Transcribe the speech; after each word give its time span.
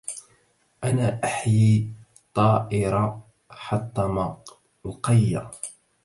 أنا 0.83 1.19
أحيى 1.23 1.93
كطائر 2.33 3.19
حطم 3.49 4.35
القي 4.85 5.41